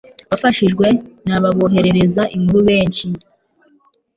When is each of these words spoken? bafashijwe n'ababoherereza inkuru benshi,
bafashijwe 0.29 0.87
n'ababoherereza 1.27 2.23
inkuru 2.35 2.59
benshi, 2.69 3.05